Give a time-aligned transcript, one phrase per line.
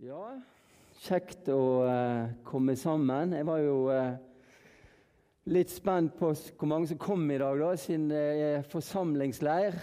[0.00, 0.30] Ja,
[1.04, 3.34] kjekt å eh, komme sammen.
[3.36, 4.14] Jeg var jo eh,
[5.52, 9.76] litt spent på hvor mange som kom i dag, da, siden det er forsamlingsleir.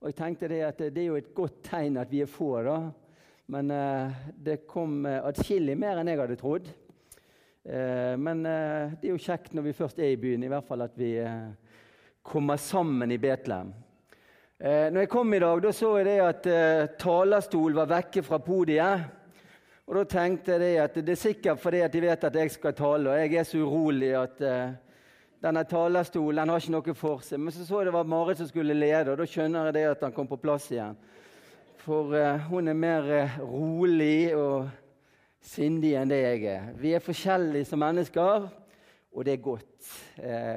[0.00, 2.48] Og jeg tenkte det at det er jo et godt tegn at vi er få,
[2.64, 2.78] da.
[3.52, 6.72] Men eh, det kom eh, atskillig mer enn jeg hadde trodd.
[7.68, 10.64] Eh, men eh, det er jo kjekt når vi først er i byen, i hvert
[10.70, 11.52] fall at vi eh,
[12.24, 13.76] kommer sammen i Betlehem.
[14.56, 18.24] Eh, når jeg kom i dag, da så jeg det at eh, talerstol var vekke
[18.24, 19.17] fra podiet.
[19.88, 23.08] Og da tenkte jeg at det er sikkert fordi de vet at jeg skal tale,
[23.08, 24.74] og jeg er så urolig at uh,
[25.40, 27.40] denne talerstolen har ikke noe for seg.
[27.40, 29.86] Men så så jeg det var Marit som skulle lede, og da skjønner jeg det
[29.94, 30.98] at han kom på plass igjen.
[31.86, 34.68] For uh, hun er mer uh, rolig og
[35.40, 36.68] sindig enn det jeg er.
[36.76, 38.44] Vi er forskjellige som mennesker,
[39.08, 39.92] og det er godt.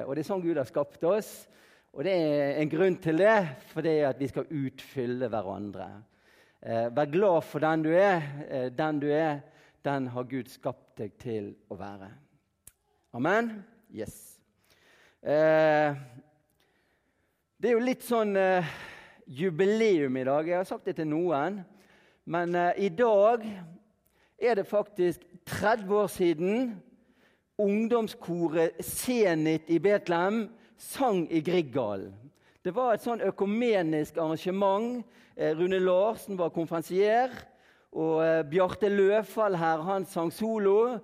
[0.04, 1.30] Og det er sånn Gud har skapt oss.
[1.96, 3.36] Og det er en grunn til det,
[3.70, 5.86] for det er at vi skal utfylle hverandre.
[6.62, 8.22] Eh, vær glad for den du er.
[8.50, 9.40] Eh, den du er,
[9.84, 12.06] den har Gud skapt deg til å være.
[13.18, 13.48] Amen?
[13.90, 14.38] Yes.
[15.22, 15.90] Eh,
[17.58, 18.70] det er jo litt sånn eh,
[19.26, 20.46] jubileum i dag.
[20.46, 21.64] Jeg har sagt det til noen.
[22.30, 23.42] Men eh, i dag
[24.38, 26.56] er det faktisk 30 år siden
[27.58, 30.44] ungdomskoret Senit i Betlehem
[30.78, 32.21] sang i Grieghallen.
[32.62, 35.00] Det var et sånn økumenisk arrangement.
[35.34, 37.32] Eh, Rune Larsen var konferansier.
[37.98, 40.98] Og eh, Bjarte Løfald her, han sang solo.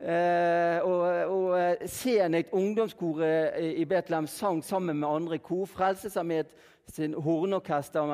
[0.00, 5.66] Eh, og og Senekt ungdomskoret i- Betlehem sang sammen med andre kor.
[5.66, 6.54] Frelsesarmeet
[6.86, 8.06] sin hornorkester.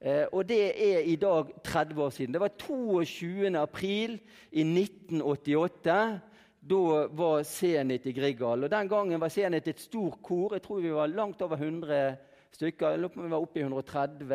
[0.00, 2.32] Eh, og det er i dag 30 år siden.
[2.34, 3.56] Det var 22.
[3.56, 4.20] april
[4.52, 6.20] i 1988.
[6.64, 8.64] Da var Zenit i Grieghallen.
[8.64, 10.54] Og Den gangen var Zenit et stort kor.
[10.54, 12.16] Jeg tror vi var langt over 100
[12.56, 12.90] stykker.
[12.90, 14.32] Jeg lurer på om vi var oppe i 130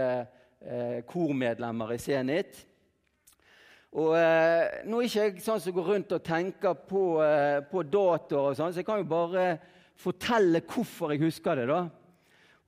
[0.62, 2.60] eh, kormedlemmer i Zenit.
[3.98, 7.82] Og eh, Nå er ikke jeg sånn som går rundt og tenker på, eh, på
[7.82, 9.48] datoer, og sånn, så jeg kan jo bare
[9.98, 11.66] fortelle hvorfor jeg husker det.
[11.72, 11.82] da.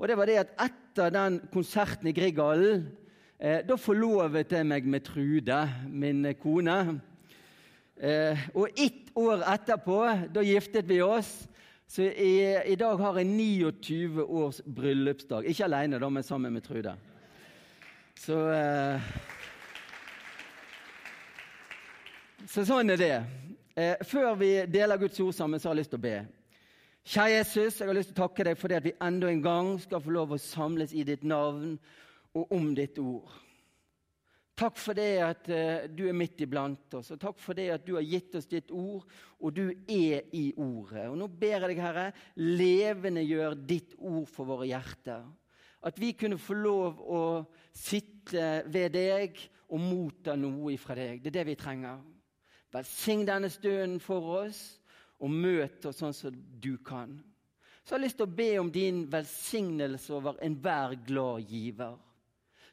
[0.02, 2.90] Og det var det at etter den konserten i Grieghallen,
[3.38, 6.80] eh, da forlovet jeg meg med Trude, min kone.
[8.02, 9.98] Eh, og ett år etterpå,
[10.34, 11.30] da giftet vi oss.
[11.86, 12.34] Så i,
[12.66, 15.46] i dag har jeg 29 års bryllupsdag.
[15.46, 16.96] Ikke alene, da, men sammen med Trude.
[18.18, 19.12] Så eh,
[22.50, 23.18] Så sånn er det.
[23.78, 26.16] Eh, før vi deler Guds ord sammen, så har jeg lyst til å be.
[27.06, 29.46] Kjære Jesus, jeg har lyst til å takke deg for det at vi enda en
[29.46, 31.78] gang skal få lov å samles i ditt navn
[32.34, 33.30] og om ditt ord.
[34.58, 37.86] Takk for det at eh, du er midt iblant oss, og takk for det at
[37.86, 39.06] du har gitt oss ditt ord,
[39.40, 41.08] og du er i ordet.
[41.10, 45.24] Og Nå ber jeg deg, Herre, levendegjør ditt ord for våre hjerter.
[45.82, 47.24] At vi kunne få lov å
[47.74, 49.40] sitte ved deg
[49.72, 51.24] og motta noe ifra deg.
[51.24, 52.04] Det er det vi trenger.
[52.72, 54.62] Velsign denne stunden for oss,
[55.22, 57.18] og møt oss sånn som du kan.
[57.82, 61.98] Så jeg har lyst til å be om din velsignelse over enhver glad giver.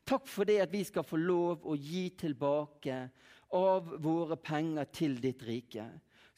[0.09, 2.95] Takk for det at vi skal få lov å gi tilbake
[3.53, 5.85] av våre penger til ditt rike.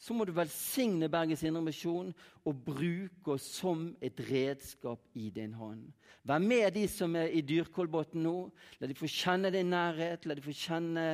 [0.01, 2.09] Så må du velsigne Bergens Indremisjon
[2.49, 5.85] og bruke oss som et redskap i din hånd.
[6.27, 8.35] Vær med de som er i Dyrkolbotn nå.
[8.81, 11.05] La de få kjenne din nærhet, la de få kjenne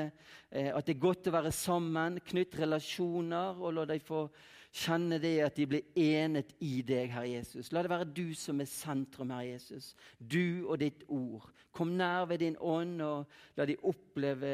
[0.50, 2.18] eh, at det er godt å være sammen.
[2.32, 4.24] Knytt relasjoner, og la de få
[4.74, 7.72] kjenne det at de blir enet i deg, Herre Jesus.
[7.72, 9.94] La det være du som er sentrum, Herre Jesus.
[10.20, 11.50] Du og ditt ord.
[11.72, 14.52] Kom nær ved din ånd, og la de oppleve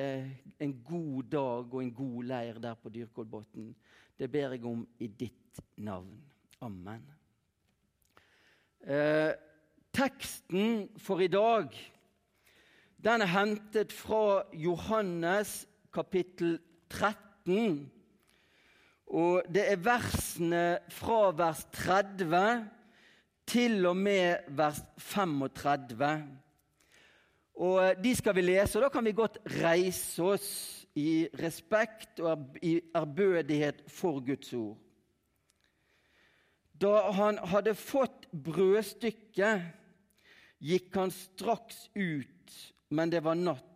[0.59, 3.71] en god dag og en god leir der på Dyrkolbotn.
[4.19, 6.19] Det ber jeg om i ditt navn.
[6.63, 7.03] Amen.
[8.83, 9.31] Eh,
[9.93, 11.71] teksten for i dag
[13.03, 16.59] den er hentet fra Johannes kapittel
[16.89, 17.91] 13.
[19.07, 22.69] Og det er versene fra vers 30
[23.49, 26.13] til og med vers 35.
[27.63, 30.49] Og De skal vi lese, og da kan vi godt reise oss
[30.95, 34.77] i respekt og i ærbødighet for Guds ord.
[36.73, 39.61] Da han hadde fått brødstykket,
[40.63, 42.57] gikk han straks ut,
[42.89, 43.69] men det var natt.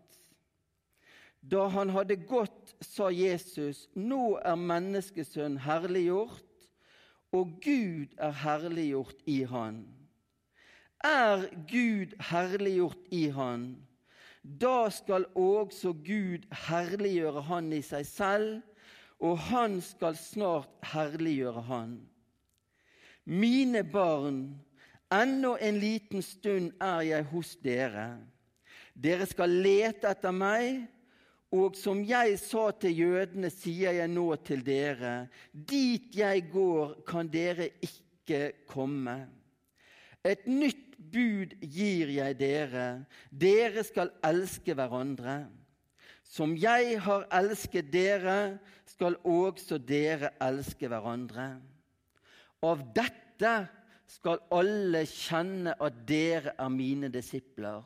[1.41, 6.43] Da han hadde gått, sa Jesus, nå er menneskesønnen herliggjort,
[7.35, 9.81] og Gud er herliggjort i han.
[11.03, 13.69] Er Gud herliggjort i han,
[14.41, 18.61] da skal også Gud herliggjøre han i seg selv,
[19.19, 21.97] og han skal snart herliggjøre han.
[23.27, 24.39] Mine barn,
[25.11, 28.07] ennå en liten stund er jeg hos dere.
[28.93, 30.85] Dere skal lete etter meg,
[31.55, 37.29] Og som jeg sa til jødene, sier jeg nå til dere, dit jeg går, kan
[37.31, 39.21] dere ikke komme.
[40.27, 42.87] Et nytt bud gir jeg dere,
[43.31, 45.45] dere skal elske hverandre.
[46.27, 48.57] Som jeg har elsket dere,
[48.91, 51.53] skal også dere elske hverandre.
[52.67, 53.53] Av dette
[54.11, 57.85] skal alle kjenne at dere er mine disipler,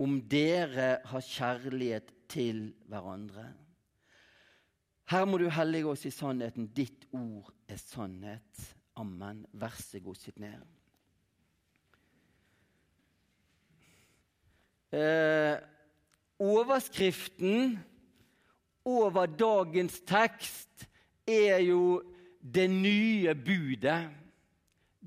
[0.00, 3.46] om dere har kjærlighet til hverandre.
[5.08, 6.68] Her må du hellige oss i sannheten.
[6.76, 8.64] Ditt ord er sannhet.
[9.00, 9.46] Amen.
[9.52, 10.66] Vær så god, sitt ned.
[14.92, 15.56] Eh,
[16.40, 17.78] overskriften
[18.84, 20.88] over dagens tekst
[21.26, 22.02] er jo
[22.40, 24.08] 'Det nye budet'.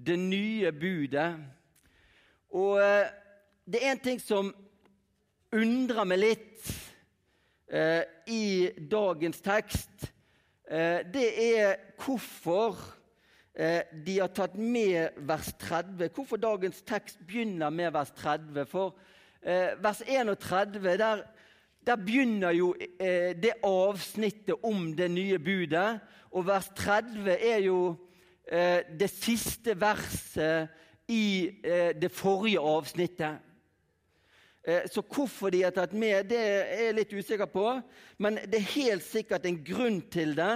[0.06, 1.36] Det nye budet.
[2.50, 3.10] Og eh,
[3.66, 4.56] det er en ting som
[5.52, 6.91] undrer meg litt
[7.72, 10.12] eh, i dagens tekst,
[10.68, 11.28] eh, det
[11.58, 12.78] er hvorfor
[13.56, 16.10] eh, de har tatt med vers 30.
[16.16, 18.66] Hvorfor dagens tekst begynner med vers 30.
[18.66, 18.96] For
[19.82, 21.24] vers 31, der,
[21.88, 22.76] der begynner jo
[23.42, 26.00] det avsnittet om det nye budet.
[26.32, 27.96] Og vers 30 er jo
[29.00, 30.70] det siste verset
[31.10, 31.50] i
[31.98, 33.42] det forrige avsnittet.
[34.64, 37.66] Eh, så hvorfor de har tatt med, det er jeg litt usikker på.
[38.22, 40.54] Men det er helt sikkert en grunn til det.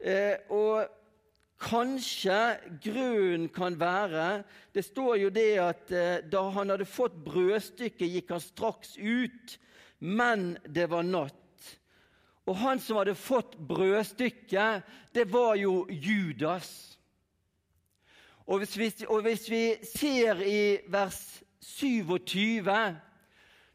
[0.00, 0.86] Eh, og
[1.60, 8.06] kanskje grunnen kan være Det står jo det at eh, da han hadde fått brødstykket,
[8.14, 9.58] gikk han straks ut,
[9.98, 11.36] men det var natt.
[12.48, 16.96] Og han som hadde fått brødstykket, det var jo Judas.
[18.46, 21.20] Og hvis vi, og hvis vi ser i vers
[21.60, 22.64] 27,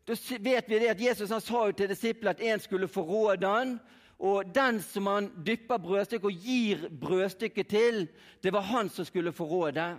[0.08, 3.78] da vet vi det at Jesus sa til disiplene at en skulle forråde han,
[4.20, 8.08] og den som han dypper brødstykket og gir brødstykket til,
[8.44, 9.98] det var han som skulle forråde.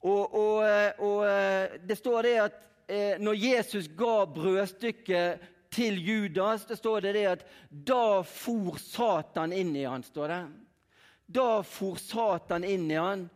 [0.00, 0.56] Og, og,
[0.98, 1.26] og
[1.88, 5.38] det står det at eh, når Jesus ga brødstykket
[5.70, 10.42] til Judas, det står det, det at da for Satan inn i han, står det.
[11.26, 13.26] Da for Satan inn i han.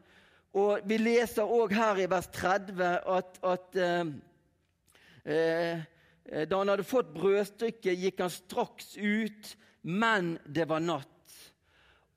[0.59, 4.09] Og Vi leser òg her i vers 30 at, at eh,
[5.25, 5.83] eh,
[6.51, 9.53] da han hadde fått brødstykket, gikk han straks ut,
[9.87, 11.07] men det var natt.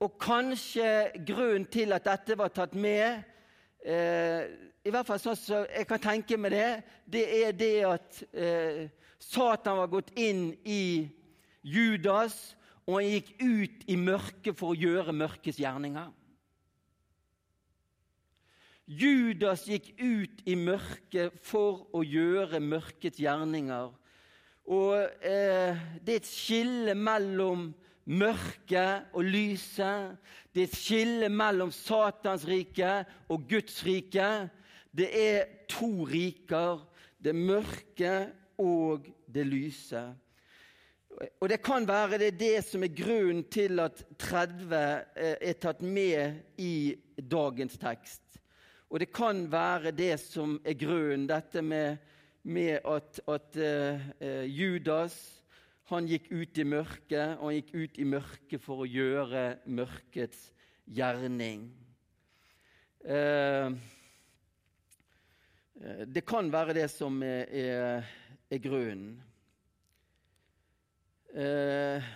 [0.01, 3.21] Og kanskje grunnen til at dette var tatt med,
[3.85, 4.49] eh,
[4.83, 6.71] i hvert fall sånn som jeg kan tenke meg det,
[7.05, 8.81] det er det at eh,
[9.21, 11.05] Satan var gått inn i
[11.61, 16.09] Judas, og han gikk ut i mørket for å gjøre mørkets gjerninger.
[18.99, 23.91] Judas gikk ut i mørket for å gjøre mørkets gjerninger.
[24.71, 24.95] Og
[25.25, 27.71] eh, Det er et skille mellom
[28.05, 30.17] mørket og lyset.
[30.53, 34.29] Det er et skille mellom Satans rike og Guds rike.
[34.91, 36.83] Det er to riker.
[37.23, 38.15] Det mørke
[38.59, 40.03] og det lyse.
[41.39, 45.59] Og Det kan være det, er det som er grunnen til at 30 eh, er
[45.61, 48.21] tatt med i dagens tekst.
[48.93, 51.95] Og det kan være det som er grunnen, dette med,
[52.45, 55.15] med at, at uh, Judas
[55.89, 60.45] han gikk ut i mørket, og han gikk ut i mørket for å gjøre mørkets
[60.85, 61.65] gjerning.
[63.01, 63.73] Uh,
[66.05, 69.17] det kan være det som er, er, er grunnen.
[71.33, 72.13] Uh,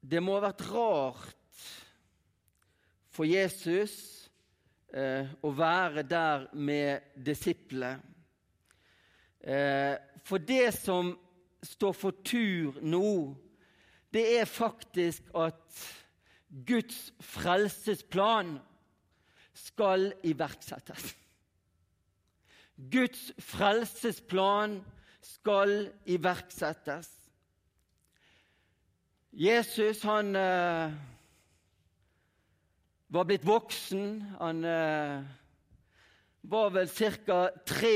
[0.00, 1.33] det må ha vært rart
[3.14, 3.94] for Jesus
[4.94, 7.96] eh, å være der med disiplene.
[9.44, 9.94] Eh,
[10.24, 11.12] for det som
[11.64, 13.34] står for tur nå,
[14.14, 15.82] det er faktisk at
[16.66, 18.56] Guds frelsesplan
[19.54, 21.14] skal iverksettes.
[22.90, 24.80] Guds frelsesplan
[25.24, 27.10] skal iverksettes.
[29.34, 30.94] Jesus han eh,
[33.14, 34.24] var blitt voksen.
[34.40, 35.20] Han eh,
[36.42, 37.48] var vel ca.
[37.66, 37.92] 33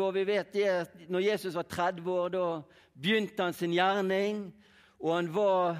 [0.00, 0.12] år.
[0.16, 2.46] Vi vet at når Jesus var 30 år, da
[2.94, 4.46] begynte han sin gjerning.
[5.04, 5.76] Og han var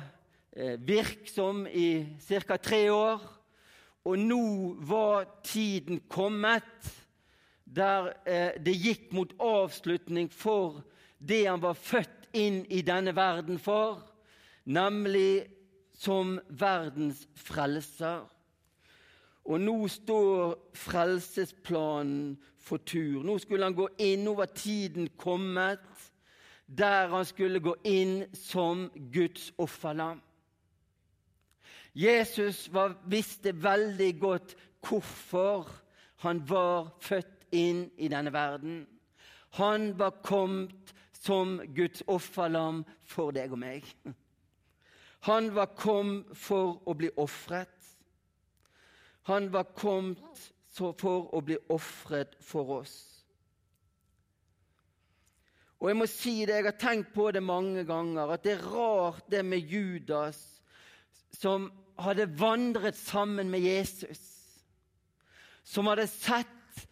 [0.53, 2.59] eh, virksom i ca.
[2.61, 3.25] tre år.
[4.05, 6.93] Og nå var tiden kommet
[7.65, 10.83] der eh, det gikk mot avslutning for
[11.19, 14.03] det han var født inn i denne verden for,
[14.69, 15.47] nemlig
[15.97, 18.27] som verdens frelser.
[19.45, 23.23] Og nå står frelsesplanen for tur.
[23.23, 25.85] Nå skulle han gå inn, nå var tiden kommet
[26.67, 30.23] der han skulle gå inn som Guds offerlam.
[31.95, 35.69] Jesus var, visste veldig godt hvorfor
[36.25, 38.87] han var født inn i denne verden.
[39.61, 43.87] Han var kommet som Guds offerlam for deg og meg.
[45.29, 47.71] Han var kommet for å bli ofret.
[49.31, 52.95] Han var kommet for å bli ofret for oss.
[55.81, 58.67] Og jeg må si det, jeg har tenkt på det mange ganger, at det er
[58.73, 60.39] rart det med Judas,
[61.35, 61.69] som
[62.01, 64.23] hadde vandret sammen med Jesus,
[65.65, 66.87] som hadde sett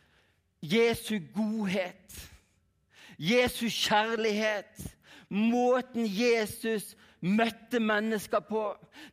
[0.61, 2.19] Jesu godhet,
[3.17, 4.77] Jesu kjærlighet,
[5.33, 6.93] måten Jesus
[7.23, 8.65] møtte mennesker på.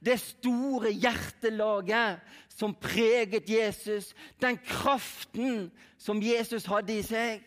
[0.02, 2.20] Det store hjertelaget
[2.52, 7.44] som preget Jesus, den kraften som Jesus hadde i seg.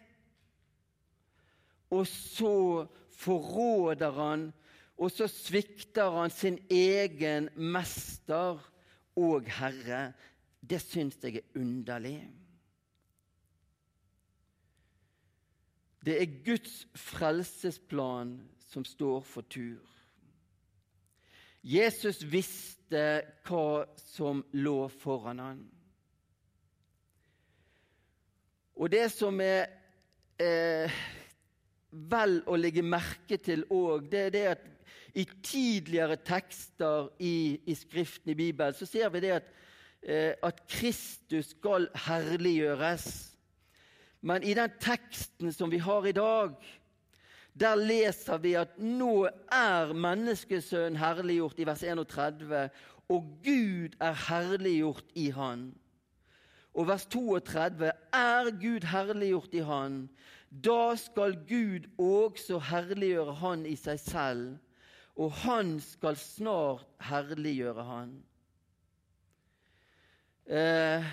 [1.92, 2.87] Og så
[3.23, 4.50] forråder han,
[4.97, 8.62] og så svikter han sin egen mester
[9.19, 10.12] og herre.
[10.62, 12.23] Det syns jeg er underlig.
[16.02, 19.91] Det er Guds frelsesplan som står for tur.
[21.62, 25.62] Jesus visste hva som lå foran han.
[28.83, 29.69] Og det som er
[30.42, 30.90] eh,
[31.92, 34.69] vel å legge merke til òg, det er det at
[35.14, 39.50] i tidligere tekster i, i Skriften i Bibelen så ser vi det at,
[40.02, 43.07] eh, at Kristus skal herliggjøres.
[44.23, 46.57] Men i den teksten som vi har i dag,
[47.61, 52.68] der leser vi at nå er menneskesønnen herliggjort i vers 31,
[53.12, 55.66] og Gud er herliggjort i Han.
[56.73, 60.09] Og vers 32 er Gud herliggjort i Han.
[60.64, 64.56] Da skal Gud også herliggjøre Han i seg selv,
[65.16, 68.14] og Han skal snart herliggjøre Han.
[70.47, 71.04] Eh,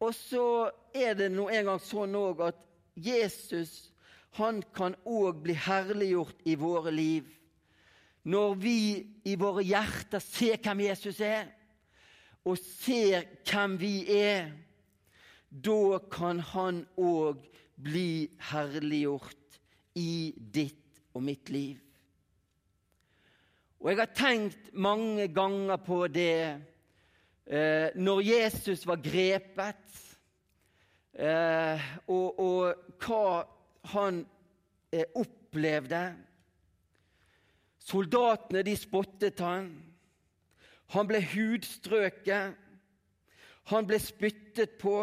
[0.00, 2.60] og så er det nå engang sånn òg at
[2.96, 3.89] Jesus
[4.38, 7.26] han kan òg bli herliggjort i våre liv.
[8.30, 8.78] Når vi
[9.26, 11.48] i våre hjerter ser hvem Jesus er,
[12.44, 14.52] og ser hvem vi er,
[15.50, 17.42] da kan han òg
[17.80, 19.60] bli herliggjort
[19.98, 21.80] i ditt og mitt liv.
[23.80, 26.60] Og jeg har tenkt mange ganger på det
[27.48, 30.02] eh, når Jesus var grepet,
[31.16, 33.24] eh, og, og hva
[33.82, 34.26] han
[34.92, 36.02] eh, opplevde.
[37.78, 39.70] Soldatene de spottet han.
[40.94, 42.56] Han ble hudstrøket.
[43.70, 44.96] Han ble spyttet på.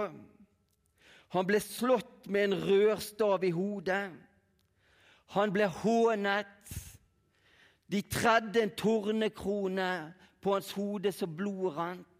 [1.36, 4.12] Han ble slått med en rørstav i hodet.
[5.36, 6.76] Han ble hånet.
[7.88, 9.90] De tredde en tornekrone
[10.44, 12.14] på hans hode så blodet rant.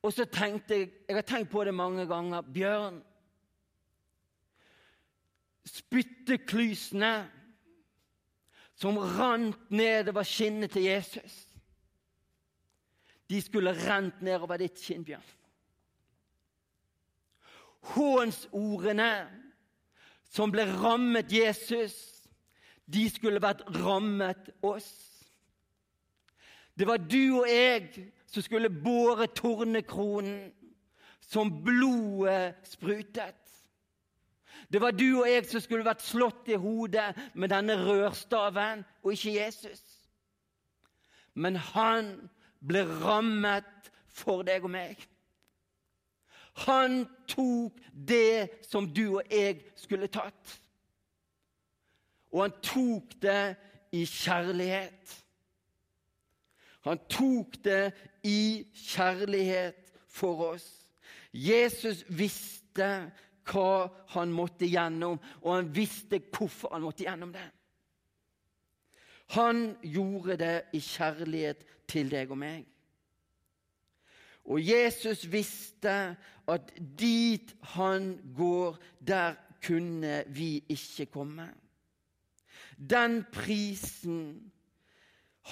[0.00, 2.40] Og så tenkte jeg Jeg har tenkt på det mange ganger.
[2.40, 3.02] Bjørn,
[5.66, 7.14] spytteklysene
[8.80, 11.46] som rant nedover skinnet til Jesus.
[13.30, 15.26] De skulle rent nedover ditt skinnbjørn.
[17.92, 19.12] Hånsordene
[20.30, 21.94] som ble rammet Jesus,
[22.90, 24.90] de skulle vært rammet oss.
[26.74, 30.50] Det var du og jeg som skulle båre tornekronen
[31.20, 33.36] som blodet sprutet.
[34.68, 39.14] Det var du og jeg som skulle vært slått i hodet med denne rørstaven, og
[39.14, 39.82] ikke Jesus.
[41.34, 42.12] Men han
[42.60, 44.98] ble rammet for deg og meg.
[46.66, 50.58] Han tok det som du og jeg skulle tatt.
[52.30, 53.56] Og han tok det
[53.96, 55.16] i kjærlighet.
[56.86, 57.92] Han tok det
[58.26, 60.68] i kjærlighet for oss.
[61.32, 63.10] Jesus visste
[63.50, 67.48] hva han måtte gjennom, og han visste hvorfor han måtte gjennom det.
[69.36, 72.66] Han gjorde det i kjærlighet til deg og meg.
[74.50, 76.16] Og Jesus visste
[76.50, 81.46] at dit han går, der kunne vi ikke komme.
[82.74, 84.50] Den prisen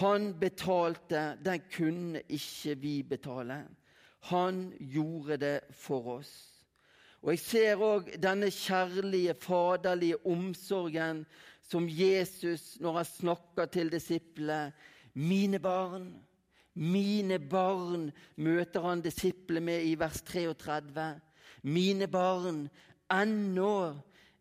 [0.00, 3.66] han betalte, den kunne ikke vi betale.
[4.20, 6.57] Han gjorde det for oss.
[7.22, 11.24] Og Jeg ser òg denne kjærlige, faderlige omsorgen
[11.68, 14.72] som Jesus, når han snakker til disiplene
[15.14, 16.12] Mine barn,
[16.78, 21.08] Mine barn møter han disiplene med i vers 33.
[21.66, 22.68] Mine barn,
[23.10, 23.72] ennå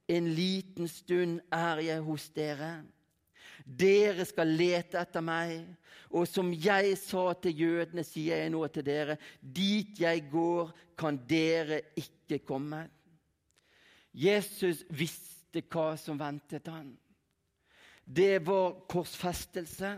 [0.08, 2.84] en liten stund er jeg hos dere.
[3.66, 5.64] Dere skal lete etter meg,
[6.14, 11.18] og som jeg sa til jødene, sier jeg nå til dere, dit jeg går, kan
[11.30, 12.86] dere ikke komme.
[14.18, 16.94] Jesus visste hva som ventet han.
[18.08, 19.98] Det var korsfestelse.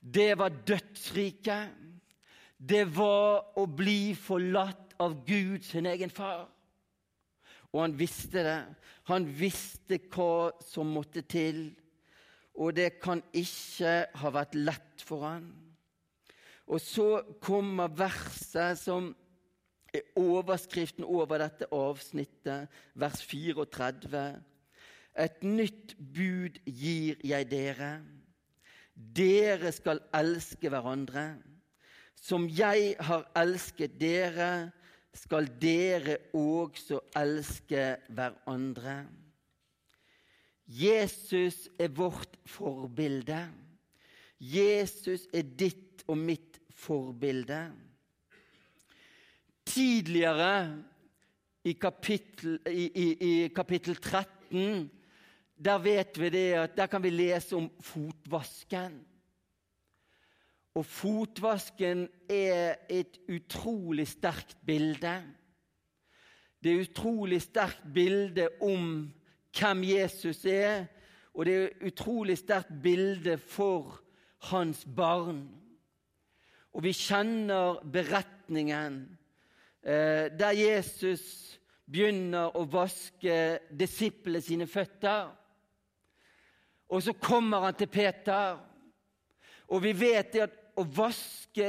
[0.00, 1.72] Det var dødsriket.
[2.56, 6.44] Det var å bli forlatt av Gud, sin egen far.
[7.72, 8.60] Og han visste det.
[9.08, 11.70] Han visste hva som måtte til.
[12.60, 15.48] Og det kan ikke ha vært lett for han.
[16.70, 19.10] Og så kommer verset som
[19.94, 24.24] er overskriften over dette avsnittet, vers 34.
[25.18, 27.94] Et nytt bud gir jeg dere.
[28.94, 31.40] Dere skal elske hverandre.
[32.20, 34.70] Som jeg har elsket dere,
[35.16, 39.00] skal dere også elske hverandre.
[40.70, 43.40] Jesus er vårt forbilde.
[44.38, 47.64] Jesus er ditt og mitt forbilde.
[49.66, 50.54] Tidligere
[51.66, 54.88] i kapittel, i, i, i kapittel 13
[55.60, 58.94] der vet vi det at der kan vi lese om fotvasken.
[60.74, 65.18] Og fotvasken er et utrolig sterkt bilde.
[66.62, 69.10] Det er et utrolig sterkt bilde om
[69.56, 70.84] hvem Jesus er,
[71.34, 74.00] og det er et utrolig sterkt bilde for
[74.50, 75.44] hans barn.
[76.72, 79.02] Og vi kjenner beretningen
[79.82, 81.24] eh, der Jesus
[81.90, 83.36] begynner å vaske
[83.74, 85.32] disiplene sine føtter.
[86.90, 88.58] Og så kommer han til Peter,
[89.70, 91.66] og vi vet at å vaske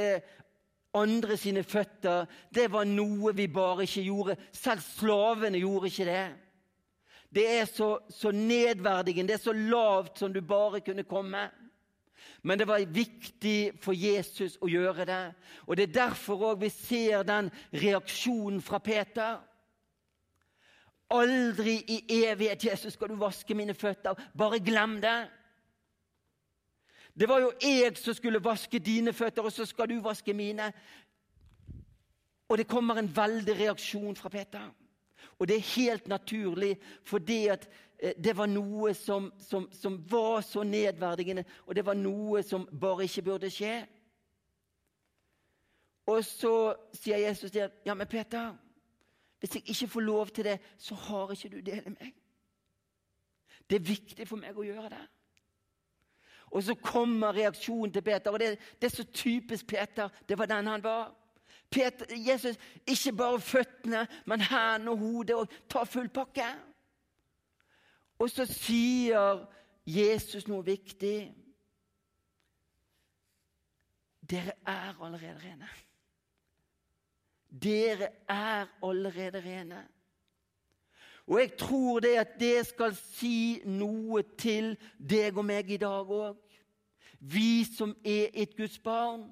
[0.98, 4.36] andre sine føtter, det var noe vi bare ikke gjorde.
[4.52, 6.24] Selv slavene gjorde ikke det.
[7.34, 11.48] Det er så, så nedverdigende, det er så lavt som du bare kunne komme.
[12.42, 15.22] Men det var viktig for Jesus å gjøre det.
[15.66, 19.38] Og Det er derfor vi ser den reaksjonen fra Peter.
[21.12, 24.18] Aldri i evighet, Jesus, skal du vaske mine føtter.
[24.38, 25.28] Bare glem det.
[27.14, 30.72] Det var jo jeg som skulle vaske dine føtter, og så skal du vaske mine.
[32.48, 34.70] Og det kommer en veldig reaksjon fra Peter.
[35.42, 37.64] Og det er helt naturlig, fordi at
[37.98, 42.68] eh, det var noe som, som, som var så nedverdigende, og det var noe som
[42.80, 43.80] bare ikke burde skje.
[46.06, 48.52] Og så sier Jesus til ja, men Peter
[49.42, 52.12] hvis jeg ikke får lov til det, så har ikke du del i meg.
[53.70, 55.00] Det er viktig for meg å gjøre det.
[56.54, 60.14] Og så kommer reaksjonen til Peter, og det, det er så typisk Peter.
[60.28, 61.10] Det var den han var.
[61.72, 66.46] Peter, Jesus, ikke bare føttene, men hendene og hodet, og ta full pakke.
[68.18, 69.46] Og så sier
[69.86, 71.16] Jesus noe viktig.
[74.30, 75.70] Dere er allerede rene.
[77.62, 79.82] Dere er allerede rene.
[81.26, 86.08] Og jeg tror det at det skal si noe til deg og meg i dag
[86.10, 86.38] òg.
[87.20, 89.28] Vi som er et Guds barn.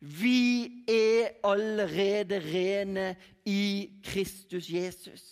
[0.00, 5.22] Vi er allerede rene i Kristus Jesus.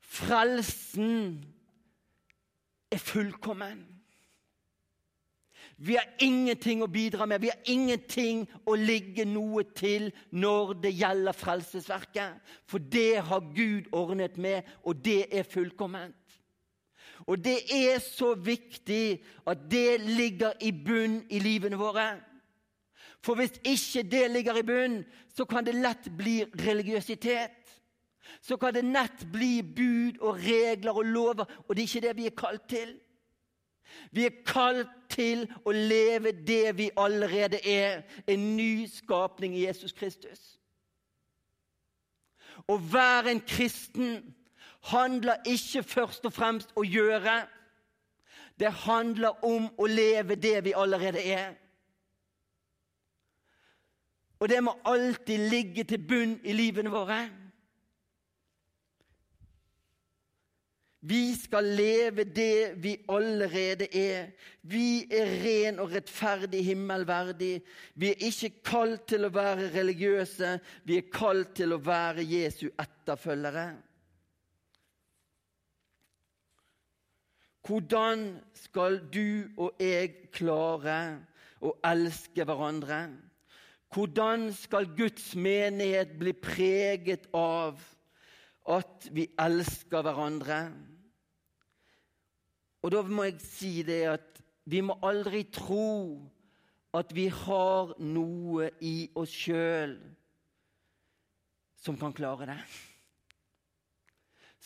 [0.00, 1.44] Frelsen
[2.90, 3.86] er fullkommen.
[5.80, 10.92] Vi har ingenting å bidra med, vi har ingenting å ligge noe til når det
[10.92, 12.36] gjelder frelsesverket.
[12.68, 16.16] For det har Gud ordnet med, og det er fullkomment.
[17.24, 22.10] Og det er så viktig at det ligger i bunn i livene våre.
[23.24, 25.04] For hvis ikke det ligger i bunn,
[25.36, 27.76] så kan det lett bli religiøsitet.
[28.40, 32.16] Så kan det nett bli bud og regler og lover, og det er ikke det
[32.16, 32.94] vi er kalt til.
[34.10, 39.92] Vi er kalt til å leve det vi allerede er, en ny skapning i Jesus
[39.92, 40.56] Kristus.
[42.68, 44.34] Å være en kristen
[44.92, 47.42] handler ikke først og fremst å gjøre.
[48.60, 51.54] Det handler om å leve det vi allerede er.
[54.40, 57.20] Og det må alltid ligge til bunn i livene våre.
[61.00, 64.32] Vi skal leve det vi allerede er.
[64.62, 67.62] Vi er ren og rettferdig himmelverdig.
[67.94, 72.66] Vi er ikke kalt til å være religiøse, vi er kalt til å være Jesu
[72.68, 73.70] etterfølgere.
[77.64, 81.00] Hvordan skal du og jeg klare
[81.64, 83.02] å elske hverandre?
[83.90, 87.80] Hvordan skal Guds menighet bli preget av
[88.70, 90.60] at vi elsker hverandre?
[92.86, 94.38] Og da må jeg si det at
[94.70, 96.20] vi må aldri tro
[96.94, 99.98] at vi har noe i oss sjøl
[101.80, 102.60] som kan klare det.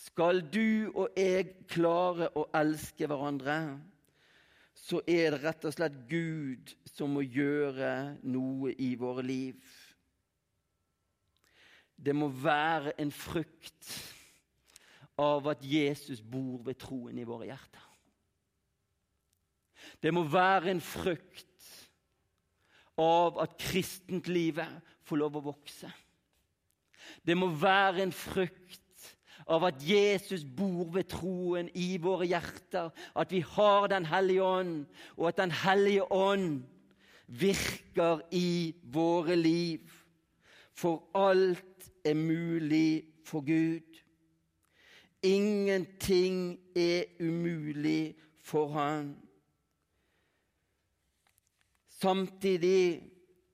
[0.05, 3.57] Skal du og jeg klare å elske hverandre,
[4.85, 9.57] så er det rett og slett Gud som må gjøre noe i våre liv.
[11.95, 13.89] Det må være en frukt
[15.17, 17.81] av at Jesus bor ved troen i våre hjerter.
[20.03, 21.69] Det må være en frukt
[23.01, 25.89] av at kristentlivet får lov å vokse.
[27.25, 28.84] Det må være en frukt
[29.47, 34.85] av at Jesus bor ved troen i våre hjerter, at vi har Den hellige ånd,
[35.17, 36.63] og at Den hellige ånd
[37.27, 39.81] virker i våre liv.
[40.73, 44.01] For alt er mulig for Gud.
[45.23, 49.15] Ingenting er umulig for Han.
[51.89, 53.11] Samtidig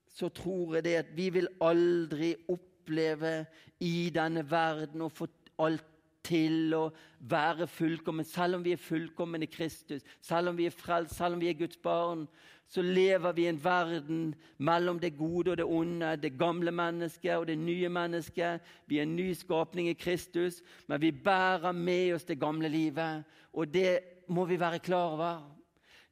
[0.08, 3.46] så tror jeg det at vi vil aldri oppleve
[3.80, 5.26] i denne verden å få
[5.64, 5.88] alt
[6.22, 6.86] til å
[7.18, 8.26] være fullkommen.
[8.26, 11.50] Selv om vi er fullkomne i Kristus, selv om vi er frelst, selv om vi
[11.50, 12.26] er Guds barn,
[12.72, 14.20] så lever vi i en verden
[14.64, 18.62] mellom det gode og det onde, det gamle mennesket og det nye mennesket.
[18.88, 23.26] Vi er en ny skapning i Kristus, men vi bærer med oss det gamle livet.
[23.52, 25.42] Og det må vi være klar over.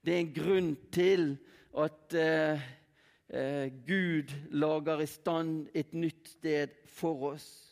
[0.04, 1.38] Det er en grunn til
[1.80, 2.60] at eh,
[3.28, 7.69] eh, Gud lager i stand et nytt sted for oss.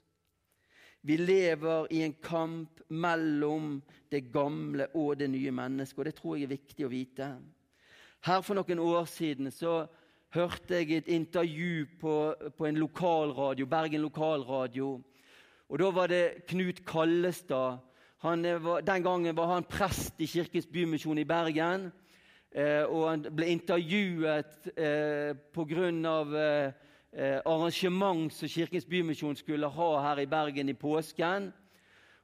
[1.02, 3.78] Vi lever i en kamp mellom
[4.11, 7.28] det gamle og det nye mennesket, og det tror jeg er viktig å vite.
[8.26, 9.84] Her For noen år siden så
[10.34, 12.14] hørte jeg et intervju på,
[12.56, 14.98] på en lokalradio, Bergen lokalradio.
[15.68, 17.78] Og Da var det Knut Kallestad.
[18.22, 21.92] Var, den gangen var han prest i Kirkens Bymisjon i Bergen.
[22.50, 25.88] Eh, og han ble intervjuet eh, pga.
[25.88, 31.49] Eh, eh, arrangement som Kirkens Bymisjon skulle ha her i Bergen i påsken.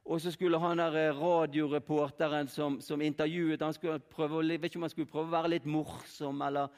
[0.05, 4.69] Og så skulle han der eh, radioreporteren som, som intervjuet han skulle prøve, Jeg vet
[4.69, 6.69] ikke om han skulle prøve å være litt morsom, eller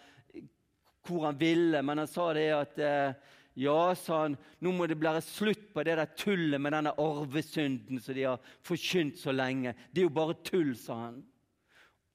[1.07, 4.95] hvor han ville, men han sa det at eh, ja, sa han, nå må det
[4.99, 9.75] bli slutt på det der tullet med denne arvesynden som de har forkynt så lenge.
[9.91, 11.19] Det er jo bare tull, sa han.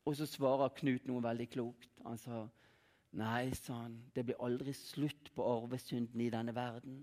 [0.08, 1.90] Og så svarer Knut noe veldig klokt.
[2.06, 2.46] Han sa
[3.12, 7.02] Nei, sa han, det blir aldri slutt på arvesynden i denne verden.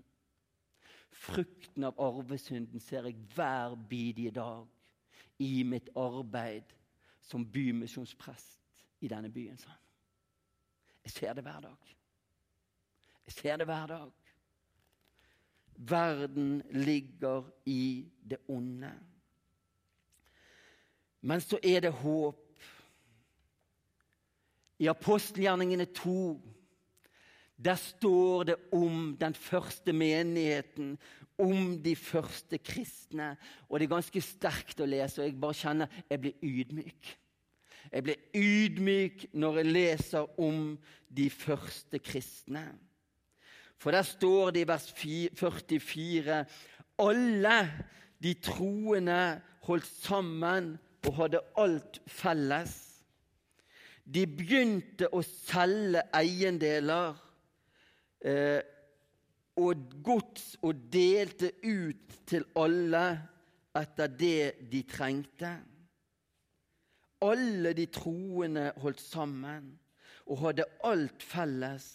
[1.10, 4.66] Frukten av arvesynden ser jeg hver bidige dag
[5.38, 6.74] i mitt arbeid
[7.22, 8.58] som bymisjonsprest
[9.00, 9.86] i denne byen, sa han.
[11.04, 11.94] Jeg ser det hver dag.
[13.26, 14.10] Jeg ser det hver dag.
[15.76, 18.90] Verden ligger i det onde.
[21.20, 22.49] Men så er det håp
[24.80, 26.16] i apostelgjerningene 2
[27.60, 30.94] der står det om den første menigheten,
[31.38, 33.34] om de første kristne.
[33.68, 37.10] Og det er ganske sterkt å lese, og jeg bare kjenner jeg blir ydmyk.
[37.90, 42.64] Jeg blir ydmyk når jeg leser om de første kristne.
[43.80, 46.44] For der står det i vers 44
[47.00, 47.56] alle
[48.20, 50.74] de troende holdt sammen
[51.08, 52.89] og hadde alt felles.
[54.10, 57.18] De begynte å selge eiendeler
[58.26, 58.58] eh,
[59.60, 63.04] og gods og delte ut til alle
[63.78, 65.52] etter det de trengte.
[67.22, 69.70] Alle de troende holdt sammen
[70.26, 71.86] og hadde alt felles.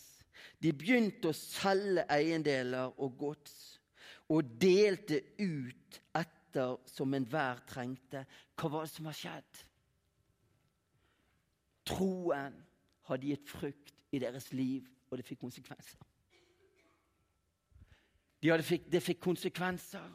[0.62, 3.56] De begynte å selge eiendeler og gods
[4.32, 8.24] og delte ut etter som enhver trengte.
[8.56, 9.66] Hva var det som har skjedd?
[11.86, 12.56] Troen
[13.10, 16.02] hadde gitt frukt i deres liv, og det fikk konsekvenser.
[18.42, 20.06] De fikk, det fikk konsekvenser.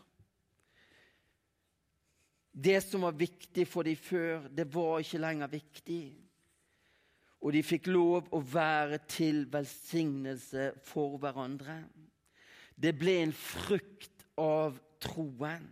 [2.51, 6.05] Det som var viktig for dem før, det var ikke lenger viktig.
[7.41, 11.79] Og de fikk lov å være til velsignelse for hverandre.
[12.77, 15.65] Det ble en frukt av troen.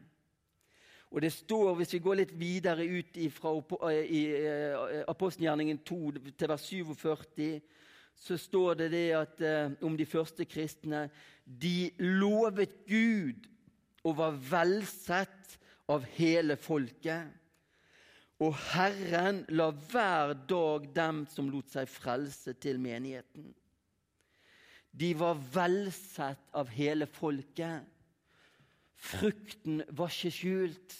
[1.10, 3.54] Og det står, Hvis vi går litt videre ut fra
[3.90, 7.60] eh, eh, apostelgjerningen 2 til vers 47,
[8.18, 11.08] så står det det at, eh, om de første kristne
[11.44, 13.46] De lovet Gud
[14.04, 17.32] og var velsett av hele folket.
[18.38, 23.48] Og Herren la hver dag dem som lot seg frelse, til menigheten.
[24.92, 27.86] De var velsett av hele folket.
[28.98, 30.96] Frukten var ikke skjult.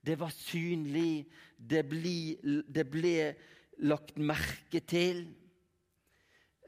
[0.00, 1.26] Det var synlig.
[1.56, 3.16] Det ble, det ble
[3.84, 5.26] lagt merke til.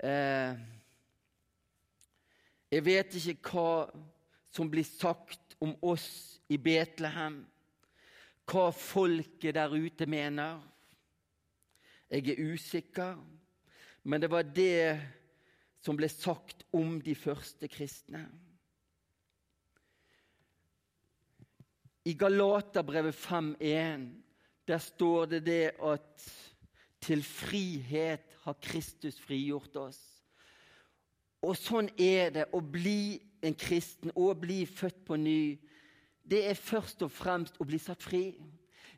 [0.04, 0.59] Eh,
[2.68, 3.70] jeg vet ikke hva
[4.52, 7.40] som blir sagt om oss i Betlehem
[8.48, 10.61] hva folket der ute mener.
[12.09, 13.18] Jeg er usikker,
[14.09, 14.96] men det var det
[15.85, 18.24] som ble sagt om de første kristne.
[22.09, 24.07] I Galaterbrevet 5.1
[24.68, 26.29] der står det det at
[27.05, 30.01] til frihet har Kristus frigjort oss.
[31.44, 35.59] Og sånn er det å bli en kristen og bli født på ny
[36.29, 38.37] det er først og fremst å bli satt fri.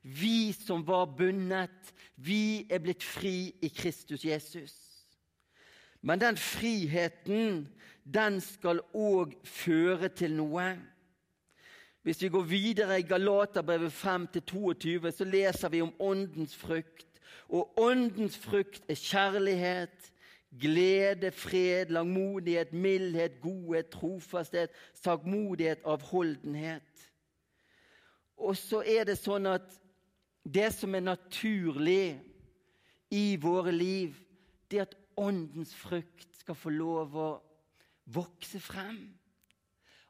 [0.02, 4.74] Vi som var bundet, vi er blitt fri i Kristus Jesus.
[6.02, 7.68] Men den friheten,
[8.04, 10.72] den skal òg føre til noe.
[12.10, 17.20] Hvis vi går videre i Galaterbrevet 5-22, så leser vi om åndens frukt.
[17.48, 20.08] Og åndens frukt er kjærlighet,
[20.60, 27.06] glede, fred, langmodighet, mildhet, godhet, trofasthet, sakmodighet, avholdenhet.
[28.36, 29.70] Og så er det sånn at
[30.42, 32.18] det som er naturlig
[33.14, 34.18] i våre liv,
[34.66, 37.32] det er at åndens frukt skal få lov å
[38.10, 39.19] vokse frem.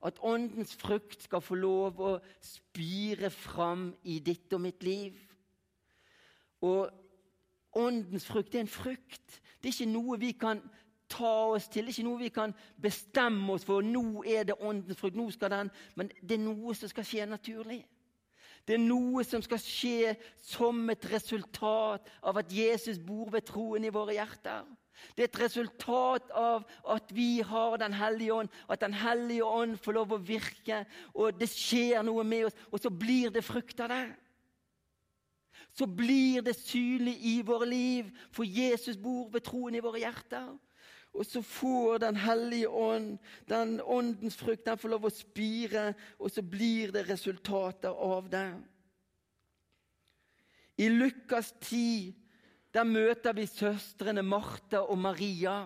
[0.03, 5.19] At åndens frukt skal få lov å spire fram i ditt og mitt liv.
[6.65, 6.89] Og
[7.77, 9.41] åndens frukt er en frukt.
[9.61, 10.63] Det er ikke noe vi kan
[11.11, 11.85] ta oss til.
[11.85, 13.85] Det er ikke noe vi kan bestemme oss for.
[13.85, 15.17] Nå er det åndens frukt.
[15.17, 17.85] nå skal den, Men det er noe som skal skje naturlig.
[18.67, 23.85] Det er noe som skal skje som et resultat av at Jesus bor ved troen
[23.85, 24.65] i våre hjerter.
[25.17, 29.79] Det er et resultat av at vi har Den hellige ånd, at Den hellige ånd
[29.79, 30.85] får lov å virke,
[31.15, 34.07] og det skjer noe med oss, og så blir det frukt av det.
[35.73, 40.51] Så blir det synlig i våre liv, for Jesus bor ved troen i våre hjerter.
[41.13, 46.31] Og så får Den hellige ånd, den åndens frukt, den får lov å spire, og
[46.31, 48.55] så blir det resultater av det.
[50.79, 52.15] I Lukas 10
[52.75, 55.65] der møter vi søstrene Martha og Maria,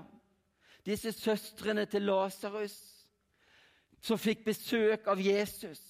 [0.87, 2.77] disse søstrene til Lasarus,
[4.05, 5.81] som fikk besøk av Jesus.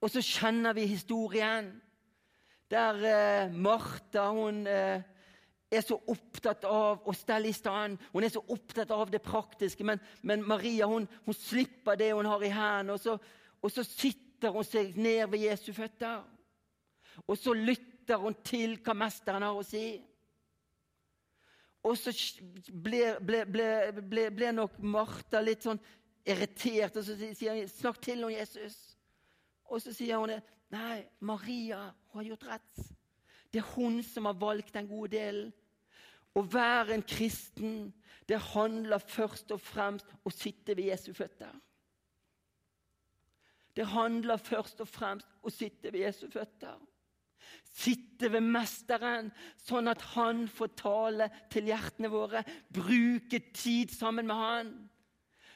[0.00, 1.70] Og så kjenner vi historien,
[2.70, 5.02] der eh, Martha hun eh,
[5.70, 7.98] er så opptatt av å stelle i stand.
[8.14, 9.84] Hun er så opptatt av det praktiske.
[9.86, 14.54] Men, men Maria hun, hun, slipper det hun har i hendene, og, og, så sitter
[14.54, 16.24] hun seg ned ved Jesu føtter.
[17.26, 20.00] Og så lytter hun til hva mesteren har å si.
[21.86, 22.12] Og så
[22.72, 25.80] ble, ble, ble, ble nok Martha litt sånn
[26.28, 28.96] irritert, og så sier hun 'Snakk til om Jesus'.
[29.64, 30.42] Og så sier hun det.
[30.70, 32.82] Nei, Maria har gjort rett.
[33.52, 35.52] Det er hun som har valgt den gode delen.
[36.34, 37.94] Å være en kristen,
[38.28, 41.50] det handler først og fremst å sitte ved Jesu føtter.
[43.76, 46.78] Det handler først og fremst å sitte ved Jesu føtter.
[47.70, 49.30] Sitte ved Mesteren,
[49.62, 52.44] sånn at han får tale til hjertene våre.
[52.74, 54.72] Bruke tid sammen med han.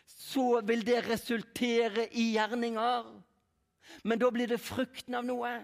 [0.06, 3.08] Så vil det resultere i gjerninger.
[4.04, 5.56] Men da blir det frukten av noe.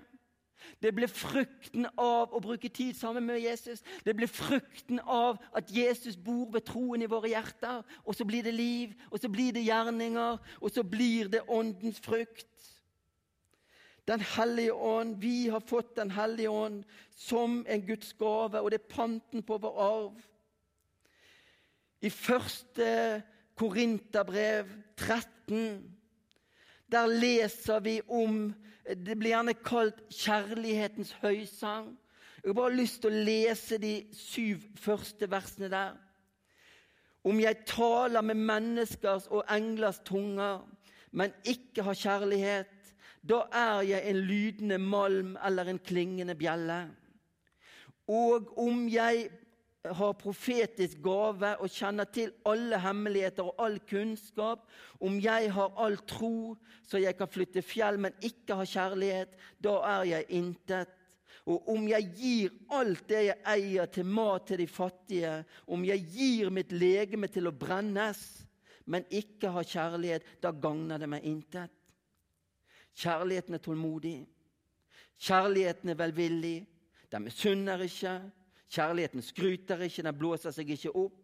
[0.83, 3.83] Det blir frukten av å bruke tid sammen med Jesus.
[4.04, 7.83] Det blir frukten av at Jesus bor ved troen i våre hjerter.
[8.04, 12.00] Og så blir det liv, og så blir det gjerninger, og så blir det åndens
[12.04, 12.46] frukt.
[14.08, 16.84] Den hellige ånd, Vi har fått Den hellige ånd
[17.16, 20.20] som en Guds gave, og det er panten på vår arv.
[22.00, 23.22] I første
[23.56, 25.96] Korinterbrev 13
[26.90, 31.92] der leser vi om Det blir gjerne kalt kjærlighetens høysang.
[32.42, 35.92] Jeg har bare lyst til å lese de syv første versene der.
[37.22, 40.64] Om jeg taler med menneskers og englers tunger,
[41.12, 42.72] men ikke har kjærlighet,
[43.20, 46.80] da er jeg en lydende malm eller en klingende bjelle.
[48.09, 49.28] Og om jeg
[49.85, 54.66] har profetisk gave og kjenner til alle hemmeligheter og all kunnskap,
[55.00, 59.76] om jeg har all tro så jeg kan flytte fjell, men ikke har kjærlighet, da
[59.94, 60.96] er jeg intet.
[61.48, 65.33] Og om jeg gir alt det jeg eier til mat til de fattige,
[65.66, 68.20] om jeg gir mitt legeme til å brennes,
[68.90, 71.79] men ikke har kjærlighet, da gagner det meg intet.
[72.96, 74.18] Kjærligheten er tålmodig.
[75.20, 76.66] Kjærligheten er velvillig,
[77.12, 78.20] den misunner ikke.
[78.70, 81.18] Kjærligheten skryter ikke, den blåser seg ikke opp.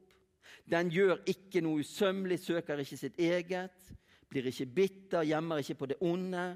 [0.71, 3.93] Den gjør ikke noe usømmelig, søker ikke sitt eget,
[4.29, 6.47] blir ikke bitter, gjemmer ikke på det onde.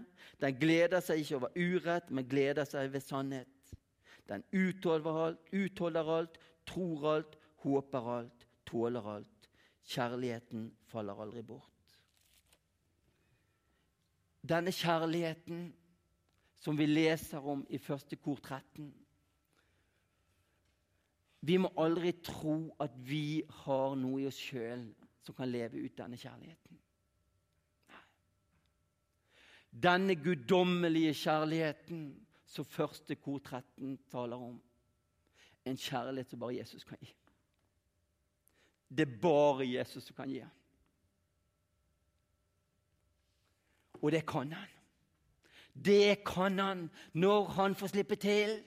[0.42, 3.75] Den gleder seg ikke over urett, men gleder seg ved sannhet.
[4.31, 9.51] Den utholder alt, utholder alt, tror alt, håper alt, tåler alt.
[9.90, 11.80] Kjærligheten faller aldri bort.
[14.48, 15.68] Denne kjærligheten
[16.61, 18.92] som vi leser om i første kor 13
[21.40, 24.83] Vi må aldri tro at vi har noe i oss sjøl
[25.24, 26.81] som kan leve ut denne kjærligheten.
[29.70, 32.03] Denne guddommelige kjærligheten
[32.44, 34.59] som første kor 13 taler om.
[35.64, 37.12] En kjærlighet som bare Jesus kan gi.
[38.90, 40.42] Det er bare Jesus som kan gi.
[44.02, 44.68] Og det kan han.
[45.74, 48.60] Det kan han når han får slippe til.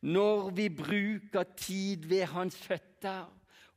[0.00, 3.28] Når vi bruker tid ved hans føtter,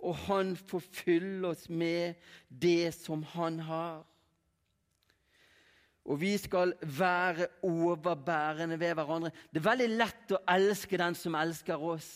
[0.03, 4.03] og han får fylle oss med det som han har.
[6.05, 9.31] Og vi skal være overbærende ved hverandre.
[9.53, 12.09] Det er veldig lett å elske den som elsker oss.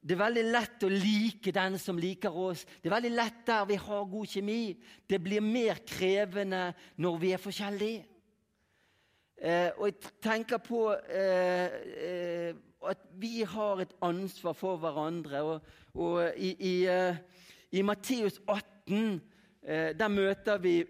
[0.00, 2.62] Det er veldig lett å like den som liker oss.
[2.78, 4.62] Det er veldig lett der vi har god kjemi.
[5.08, 6.68] Det blir mer krevende
[7.02, 8.04] når vi er forskjellige.
[9.38, 11.74] Eh, og jeg tenker på eh,
[12.06, 12.54] eh,
[12.86, 15.42] at vi har et ansvar for hverandre.
[15.42, 15.60] Og,
[15.94, 17.18] og i, i, eh,
[17.74, 19.20] i Matteus 18
[19.62, 20.80] eh, der møter, vi,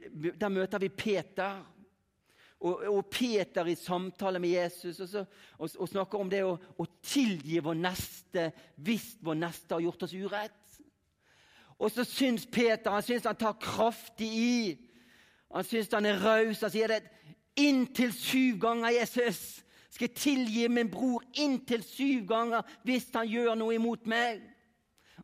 [0.40, 1.64] der møter vi Peter
[2.60, 5.24] og, og, Peter i samtale med Jesus og, så,
[5.58, 8.48] og, og snakker om det å, å, tilgi vår neste
[8.82, 10.80] hvis vår neste har gjort oss urett.
[11.78, 14.58] Og så syns Peter han syns han tar kraftig i.
[15.54, 16.64] Han syns han er raus.
[16.66, 17.04] Han sier det
[17.58, 19.62] inntil syv ganger, Jesus.
[19.94, 24.42] Skal jeg tilgi min bror inntil syv ganger hvis han gjør noe imot meg?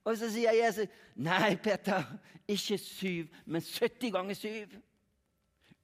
[0.04, 2.04] Og så sier Jesus, nei, Peter,
[2.50, 4.74] ikke syv, men 70 ganger syv.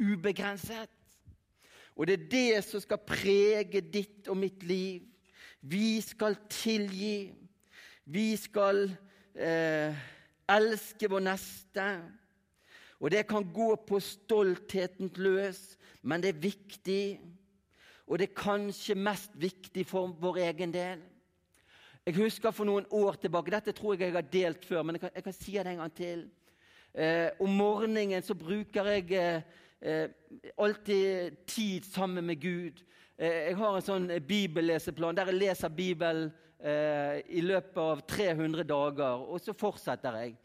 [0.00, 0.99] Ubegrenset.
[2.00, 5.02] Og det er det som skal prege ditt og mitt liv.
[5.60, 7.28] Vi skal tilgi.
[8.08, 8.86] Vi skal
[9.36, 9.98] eh,
[10.48, 11.84] elske vår neste.
[13.04, 17.04] Og det kan gå på stoltheten løs, men det er viktig.
[18.08, 21.04] Og det er kanskje mest viktig for vår egen del.
[22.08, 25.04] Jeg husker for noen år tilbake Dette tror jeg jeg har delt før, men jeg
[25.04, 26.28] kan, jeg kan si det en gang til.
[26.96, 29.42] Eh, om morgenen så bruker jeg eh,
[29.80, 30.10] eh,
[30.56, 32.84] alltid tid sammen med Gud.
[33.16, 38.64] Eh, jeg har en sånn bibelleseplan der jeg leser Bibelen eh, i løpet av 300
[38.68, 40.36] dager, og så fortsetter jeg.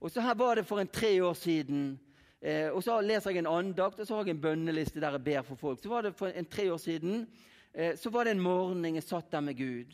[0.00, 1.98] Og så Her var det for en tre år siden.
[2.40, 5.24] Eh, og Så leser jeg en andakt og så har jeg en bønneliste der jeg
[5.24, 5.82] ber for folk.
[5.82, 7.26] Så var det for en tre år siden
[7.74, 9.92] eh, så var det en morgen jeg satt der med Gud.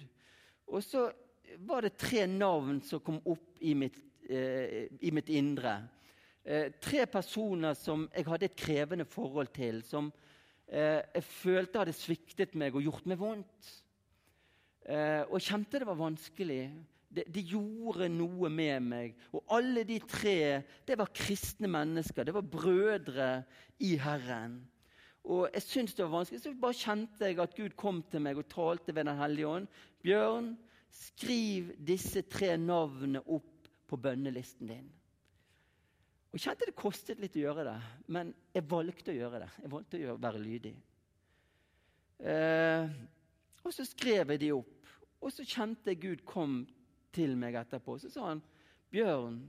[0.66, 1.10] Og så
[1.58, 5.80] var det tre navn som kom opp i mitt, eh, i mitt indre.
[6.46, 10.12] Eh, tre personer som jeg hadde et krevende forhold til, som
[10.70, 13.70] eh, jeg følte hadde sviktet meg og gjort meg vondt.
[14.86, 16.60] Eh, og jeg kjente det var vanskelig.
[17.10, 19.16] De, de, gjorde noe med meg.
[19.34, 22.28] Og alle de tre det var kristne mennesker.
[22.28, 23.30] Det var brødre
[23.82, 24.60] i Herren.
[25.26, 28.38] Og jeg syntes det var vanskelig, så bare kjente jeg at Gud kom til meg
[28.38, 29.66] og talte ved Den hellige ånd.
[30.06, 30.52] Bjørn,
[30.94, 34.86] skriv disse tre navnene opp på bønnelisten din.
[36.36, 37.76] Jeg kjente det kostet litt å gjøre det,
[38.12, 39.46] men jeg valgte å gjøre det.
[39.62, 40.72] Jeg valgte å være lydig.
[42.20, 42.92] Eh,
[43.64, 46.58] og så skrev jeg de opp, og så kjente jeg Gud kom
[47.16, 47.96] til meg etterpå.
[47.96, 48.44] Så sa han,
[48.92, 49.40] 'Bjørn,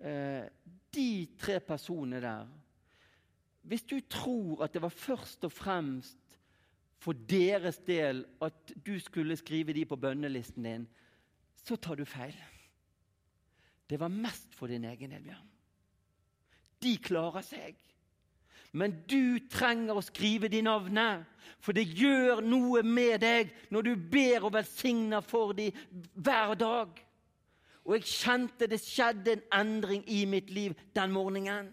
[0.00, 0.48] eh,
[0.88, 2.48] de tre personene der
[3.64, 6.38] Hvis du tror at det var først og fremst
[6.98, 10.88] for deres del at du skulle skrive de på bønnelisten din,
[11.64, 12.36] så tar du feil.
[13.88, 15.53] Det var mest for din egen del, Bjørn
[16.82, 17.76] de klarer seg.
[18.74, 21.22] Men du trenger å skrive de navnene,
[21.62, 25.76] for det gjør noe med deg når du ber og velsigner for dem
[26.14, 26.98] hver dag.
[27.84, 31.70] Og jeg kjente det skjedde en endring i mitt liv den morgenen.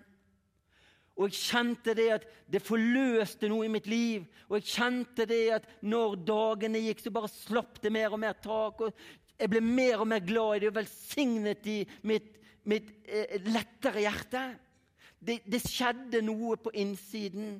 [1.17, 4.23] Og jeg kjente det at det forløste noe i mitt liv.
[4.49, 8.37] Og jeg kjente det at når dagene gikk, så bare slapp det mer og mer
[8.41, 8.81] tak.
[8.81, 12.35] Og jeg ble mer og mer glad i det og velsignet i mitt,
[12.69, 14.43] mitt eh, lettere hjerte.
[15.21, 17.59] Det, det skjedde noe på innsiden.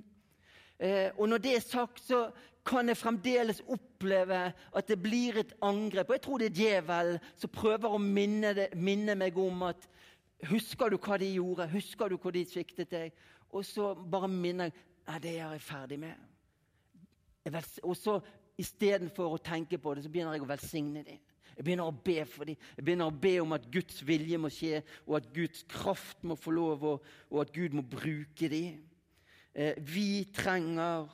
[0.82, 2.24] Eh, og når det er sagt, så
[2.66, 6.10] kan jeg fremdeles oppleve at det blir et angrep.
[6.10, 9.90] Og jeg tror det er djevelen som prøver å minne, det, minne, meg om at
[10.50, 11.68] Husker du hva de gjorde?
[11.70, 13.12] Husker du hvor de sviktet deg?
[13.54, 16.14] Og så bare minner jeg Nei, det er jeg ferdig med.
[17.84, 18.20] Og så
[18.62, 21.18] istedenfor å tenke på det, så begynner jeg å velsigne dem.
[21.62, 22.56] Jeg begynner å be for dem.
[22.74, 26.34] Jeg begynner å be om at Guds vilje må skje, og at Guds kraft må
[26.34, 28.80] få lov, og, at Gud må bruke dem.
[29.54, 31.06] Eh, vi trenger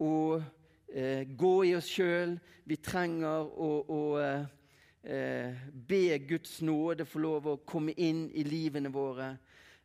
[0.00, 2.38] å eh, gå i oss sjøl.
[2.64, 8.88] Vi trenger å, å eh, be Guds nåde få lov å komme inn i livene
[8.94, 9.28] våre,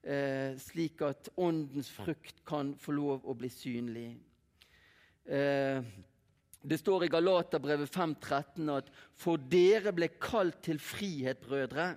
[0.08, 4.08] eh, slik at åndens frukt kan få lov å bli synlig.
[5.28, 5.84] Eh,
[6.62, 11.96] det står i Galaterbrevet 5,13 at for dere ble kalt til frihet, brødre.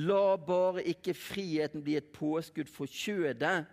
[0.00, 3.66] La bare ikke friheten bli et påskudd for kjødet,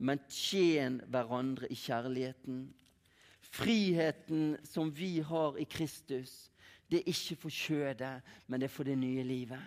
[0.00, 2.64] men tjen hverandre i kjærligheten.
[3.40, 6.50] Friheten som vi har i Kristus,
[6.90, 9.62] det er ikke for kjødet, men det er for det nye livet.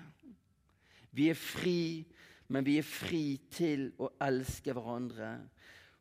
[1.11, 2.03] Vi er fri,
[2.49, 5.38] men vi er fri til å elske hverandre.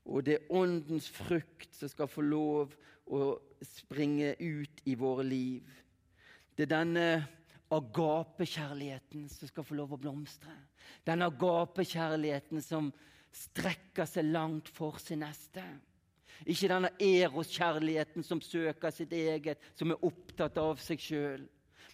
[0.04, 2.74] Og det er åndens frukt som skal få lov
[3.12, 3.36] å
[3.66, 5.68] springe ut i våre liv.
[6.56, 7.06] Det er denne
[7.72, 10.52] agapekjærligheten som skal få lov å blomstre.
[11.06, 12.90] Den agapekjærligheten som
[13.32, 15.62] strekker seg langt for sin neste.
[16.42, 21.46] Ikke denne eros-kjærligheten som søker sitt eget, som er opptatt av seg sjøl.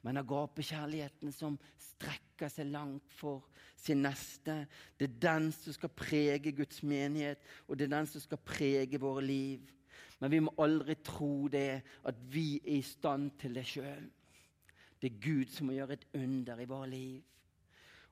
[0.03, 3.47] Men agapekjærligheten som strekker seg langt for
[3.79, 4.67] sin neste.
[4.99, 9.01] Det er den som skal prege Guds menighet, og det er den som skal prege
[9.01, 9.65] våre liv.
[10.19, 14.09] Men vi må aldri tro det at vi er i stand til det sjøl.
[14.99, 17.21] Det er Gud som må gjøre et under i våre liv.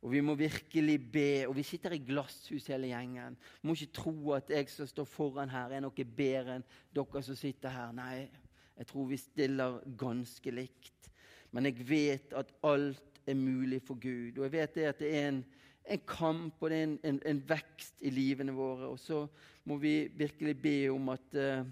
[0.07, 1.47] Og vi må virkelig be.
[1.49, 3.35] Og vi sitter i glasshus hele gjengen.
[3.61, 7.23] Vi må ikke tro at jeg som står foran her, er noe bedre enn dere
[7.27, 7.95] som sitter her.
[7.97, 8.29] Nei,
[8.77, 11.11] jeg tror vi stiller ganske likt.
[11.51, 14.39] Men jeg vet at alt er mulig for Gud.
[14.39, 15.43] Og jeg vet det at det er en,
[15.87, 18.89] en kamp og det er en, en, en, vekst i livene våre.
[18.91, 19.25] Og så
[19.65, 21.67] må vi virkelig be om at uh,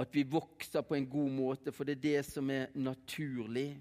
[0.00, 3.74] at vi vokser på en god måte, for det er det som er naturlig.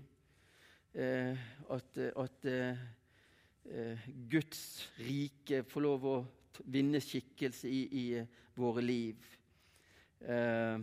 [0.93, 1.37] Eh,
[1.69, 4.61] at, at eh, Guds
[5.05, 6.15] rike får lov å
[6.65, 8.05] vinne skikkelse i, i
[8.57, 9.27] våre liv.
[10.25, 10.81] Eh,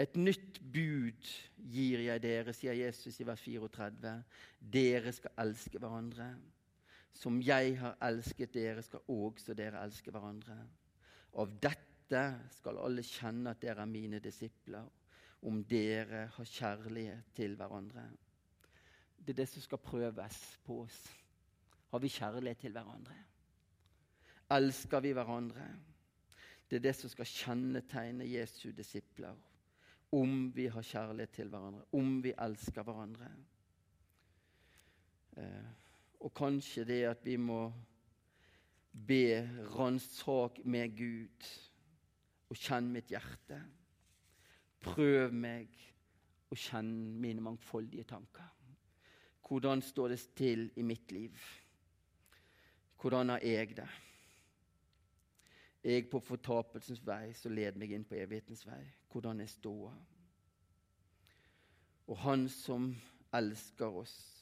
[0.00, 1.32] et nytt bud
[1.74, 4.14] gir jeg dere, sier Jesus i vers 34.
[4.72, 6.30] Dere skal elske hverandre.
[7.12, 10.56] Som jeg har elsket dere, skal også dere elske hverandre.
[11.38, 12.22] Av dette
[12.54, 14.86] skal alle kjenne at dere er mine disipler,
[15.46, 18.04] om dere har kjærlighet til hverandre.
[19.20, 21.00] Det er det som skal prøves på oss.
[21.90, 23.16] Har vi kjærlighet til hverandre?
[24.50, 25.66] Elsker vi hverandre?
[26.70, 29.36] Det er det som skal kjennetegne Jesu disipler.
[30.12, 33.30] Om vi har kjærlighet til hverandre, om vi elsker hverandre.
[35.36, 35.70] Eh,
[36.20, 37.62] og kanskje det at vi må
[38.92, 41.50] be ransak med Gud
[42.50, 43.60] og kjenn mitt hjerte.
[44.80, 45.70] Prøv meg
[46.50, 46.92] og kjenn
[47.22, 48.48] mine mangfoldige tanker.
[49.46, 51.34] Hvordan står det til i mitt liv?
[53.00, 53.88] Hvordan har jeg det?
[55.84, 58.82] Jeg på fortapelsens vei, så led meg inn på evighetens vei.
[59.10, 59.94] Hvordan er ståa?
[62.10, 62.90] Og Han som
[63.32, 64.39] elsker oss,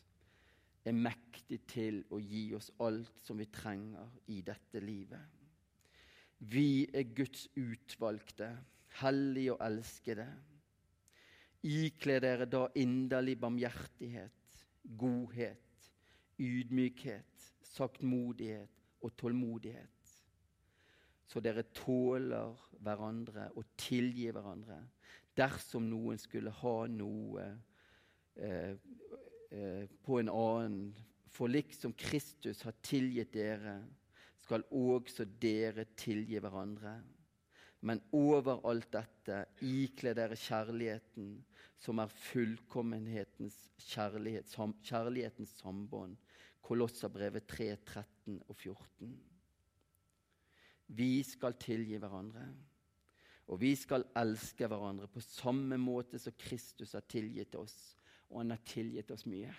[0.84, 5.36] er mektig til å gi oss alt som vi trenger i dette livet.
[6.38, 8.52] Vi er Guds utvalgte,
[9.00, 10.28] hellige og elskede.
[11.66, 14.62] Ikle dere da inderlig barmhjertighet,
[14.98, 15.90] godhet,
[16.38, 20.14] ydmykhet, saktmodighet og tålmodighet,
[21.28, 24.78] så dere tåler hverandre og tilgir hverandre
[25.38, 27.44] dersom noen skulle ha noe
[28.38, 28.78] eh,
[30.04, 30.90] på en annen,
[31.32, 33.78] for liksom Kristus har tilgitt dere
[34.48, 36.94] skal også dere tilgi hverandre.
[37.84, 41.34] Men over alt dette ikle dere kjærligheten,
[41.78, 43.58] som er fullkommenhetens
[43.90, 46.16] kjærlighet, sam, kjærlighetens sambånd.
[46.64, 49.12] Kolosserbrevet 3, 13 og 14.
[50.96, 52.48] Vi skal tilgi hverandre,
[53.52, 57.76] og vi skal elske hverandre på samme måte som Kristus har tilgitt oss,
[58.28, 59.52] og han har tilgitt oss mye.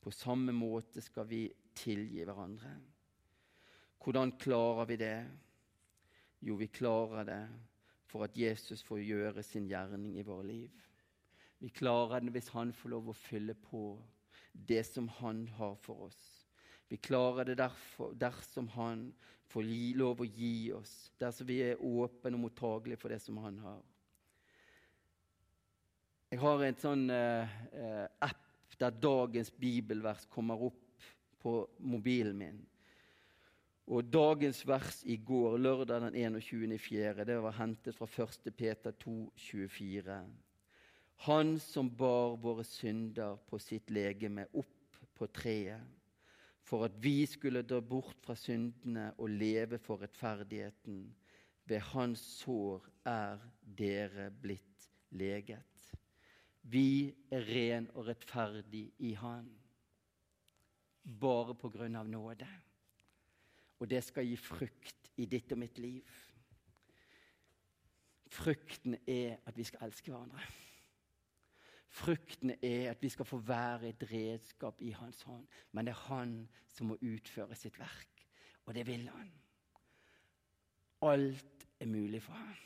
[0.00, 1.44] På samme måte skal vi
[1.76, 2.72] tilgi hverandre.
[4.00, 5.16] Hvordan klarer vi det?
[6.40, 7.42] Jo, vi klarer det
[8.08, 10.86] for at Jesus får gjøre sin gjerning i våre liv.
[11.60, 13.84] Vi klarer det hvis han får lov å fylle på
[14.52, 16.22] det som han har for oss.
[16.88, 19.10] Vi klarer det derfor, dersom han
[19.50, 23.60] får lov å gi oss, dersom vi er åpne og mottagelige for det som han
[23.62, 23.84] har.
[26.30, 27.54] Jeg har en sånn eh,
[28.22, 31.08] app der dagens bibelvers kommer opp
[31.42, 32.60] på mobilen min.
[33.90, 38.46] Og dagens vers i går, lørdag den 21.4., det var hentet fra 1.
[38.54, 40.20] Peter 2, 24.
[41.26, 45.82] Han som bar våre synder på sitt legeme opp på treet,
[46.62, 51.08] for at vi skulle dra bort fra syndene og leve for rettferdigheten.
[51.66, 53.42] Ved hans sår er
[53.82, 55.79] dere blitt leget.
[56.70, 59.48] Vi er ren og rettferdig i Han,
[61.20, 62.48] bare på grunn av nåde
[63.80, 66.16] og det skal gi frukt i ditt og mitt liv.
[68.30, 70.42] Frukten er at vi skal elske hverandre.
[71.90, 75.46] Frukten er at vi skal få være et redskap i Hans hånd.
[75.72, 76.34] Men det er Han
[76.68, 78.26] som må utføre sitt verk,
[78.66, 79.32] og det vil Han.
[81.02, 82.56] Alt er mulig for ham.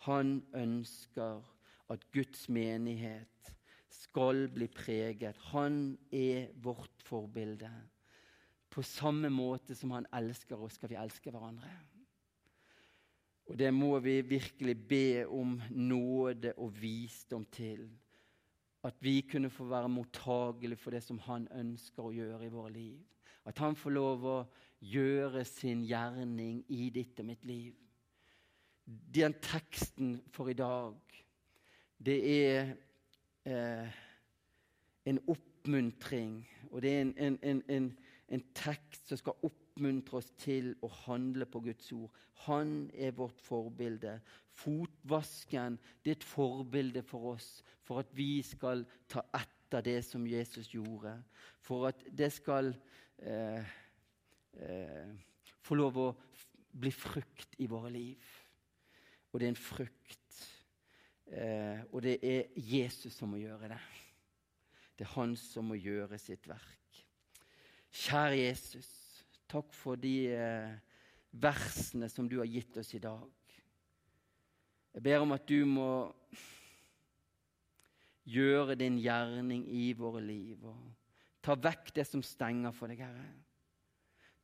[0.00, 1.44] Han ønsker
[1.90, 3.54] at Guds menighet
[3.90, 5.36] skal bli preget.
[5.50, 7.70] Han er vårt forbilde.
[8.70, 11.70] På samme måte som han elsker oss, skal vi elske hverandre.
[13.50, 17.88] Og det må vi virkelig be om nåde og visdom til.
[18.86, 22.70] At vi kunne få være mottagelige for det som han ønsker å gjøre i våre
[22.72, 23.00] liv.
[23.44, 24.38] At han får lov å
[24.80, 27.74] gjøre sin gjerning i ditt og mitt liv.
[28.86, 30.94] Den teksten for i dag,
[32.06, 32.70] det er
[33.44, 33.88] eh,
[35.04, 37.90] en oppmuntring, og det er en, en, en,
[38.28, 42.10] en tekst som skal oppmuntre oss til å handle på Guds ord.
[42.46, 44.20] Han er vårt forbilde.
[44.56, 50.24] Fotvasken det er et forbilde for oss, for at vi skal ta etter det som
[50.26, 51.18] Jesus gjorde.
[51.60, 52.72] For at det skal
[53.18, 53.76] eh,
[54.56, 55.12] eh,
[55.60, 56.08] få lov å
[56.70, 58.32] bli frukt i våre liv.
[59.32, 60.19] Og det er en frukt.
[61.30, 63.80] Eh, og det er Jesus som må gjøre det.
[64.98, 67.02] Det er han som må gjøre sitt verk.
[67.90, 68.90] Kjære Jesus,
[69.50, 70.74] takk for de eh,
[71.30, 73.28] versene som du har gitt oss i dag.
[74.90, 75.90] Jeg ber om at du må
[78.30, 80.64] gjøre din gjerning i våre liv.
[80.66, 80.90] og
[81.42, 83.28] Ta vekk det som stenger for deg, Herre.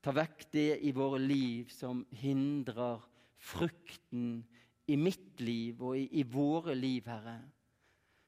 [0.03, 3.03] Ta vekk det i våre liv som hindrer
[3.43, 4.45] frukten
[4.87, 7.41] i mitt liv og i, i våre liv, Herre.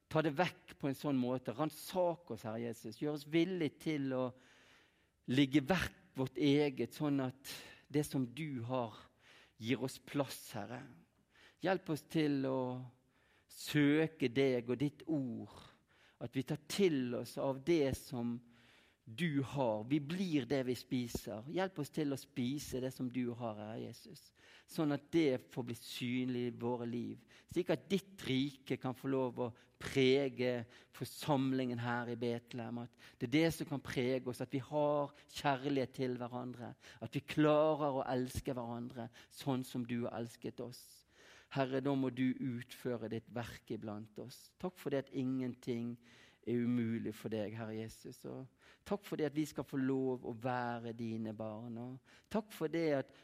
[0.08, 1.54] Ta det vekk på en sånn måte.
[1.54, 2.98] Ransak oss, Herre Jesus.
[3.00, 4.24] Gjør oss villige til å
[5.34, 7.52] ligge vekk vårt eget, sånn at
[7.88, 8.96] det som du har,
[9.58, 10.80] gir oss plass, Herre.
[11.62, 12.60] Hjelp oss til å
[13.50, 15.54] søke deg og ditt ord.
[16.22, 18.36] At vi tar til oss av det som
[19.16, 19.84] du har.
[19.84, 21.46] Vi blir det vi spiser.
[21.52, 24.28] Hjelp oss til å spise det som du har, Herre Jesus.
[24.68, 27.22] Sånn at det får bli synlig i våre liv.
[27.48, 29.48] Slik at ditt rike kan få lov å
[29.80, 32.82] prege forsamlingen her i Betlehem.
[32.84, 36.74] At det er det som kan prege oss, at vi har kjærlighet til hverandre.
[37.00, 40.82] At vi klarer å elske hverandre sånn som du har elsket oss.
[41.56, 44.50] Herre, da må du utføre ditt verk iblant oss.
[44.60, 45.94] Takk for det at ingenting
[46.44, 48.20] er umulig for deg, Herre Jesus.
[48.28, 48.44] Og
[48.88, 51.76] takk for det at vi skal få lov å være dine barn.
[51.82, 53.14] Og takk for det at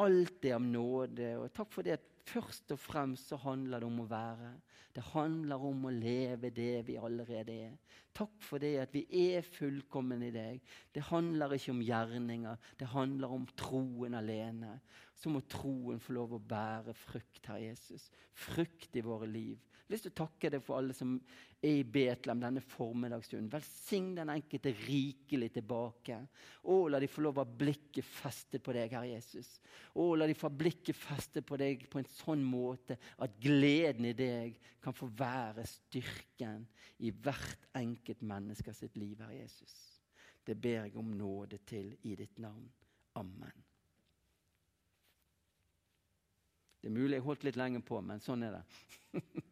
[0.00, 1.34] alt er av nåde.
[1.40, 4.52] Og takk for det at først og fremst så handler det om å være.
[4.94, 7.74] Det handler om å leve det vi allerede er.
[8.16, 10.58] Takk for det at vi er fullkomne i deg.
[10.94, 14.78] Det handler ikke om gjerninger, det handler om troen alene.
[15.14, 18.08] Så må troen få lov å bære frukt, Herr Jesus.
[18.34, 19.60] Frukt i våre liv.
[19.90, 21.16] Lyst til å takke deg for alle som
[21.58, 23.48] er i Betlehem denne formiddagsstunden.
[23.50, 26.20] Velsign den enkelte rikelig tilbake.
[26.62, 29.56] Å, la de få lov å ha blikket festet på deg, Herre Jesus.
[29.98, 34.06] Å, la de få ha blikket festet på deg på en sånn måte at gleden
[34.12, 36.68] i deg kan få være styrken
[37.02, 39.74] i hvert enkelt menneske sitt liv, Herre Jesus.
[40.46, 42.70] Det ber jeg om nåde til i ditt navn.
[43.18, 43.66] Amen.
[46.80, 49.20] Det er mulig jeg holdt litt lenge på, men sånn er det.